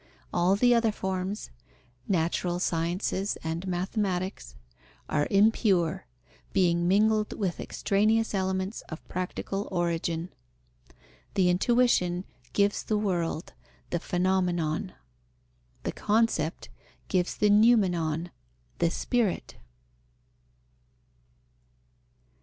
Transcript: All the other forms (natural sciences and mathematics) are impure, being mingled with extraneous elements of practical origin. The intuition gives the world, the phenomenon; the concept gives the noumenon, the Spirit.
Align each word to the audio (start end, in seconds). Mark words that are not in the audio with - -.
All 0.33 0.55
the 0.55 0.73
other 0.73 0.91
forms 0.91 1.51
(natural 2.07 2.59
sciences 2.59 3.37
and 3.43 3.67
mathematics) 3.67 4.55
are 5.07 5.27
impure, 5.29 6.07
being 6.53 6.87
mingled 6.87 7.33
with 7.37 7.59
extraneous 7.59 8.33
elements 8.33 8.81
of 8.89 9.07
practical 9.07 9.67
origin. 9.71 10.31
The 11.35 11.49
intuition 11.51 12.25
gives 12.51 12.81
the 12.81 12.97
world, 12.97 13.53
the 13.91 13.99
phenomenon; 13.99 14.93
the 15.83 15.91
concept 15.91 16.69
gives 17.07 17.37
the 17.37 17.51
noumenon, 17.51 18.31
the 18.79 18.89
Spirit. 18.89 19.57